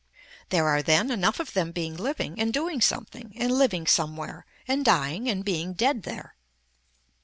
[0.49, 4.83] There are then enough of them being living and doing something and living somewhere and
[4.83, 6.35] dying and being dead there.